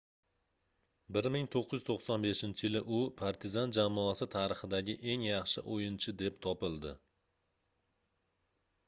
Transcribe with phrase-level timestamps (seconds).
[1.17, 6.95] 1995-yili u partizan jamoasi tarixidagi eng yaxshi oʻyinchi deb topildi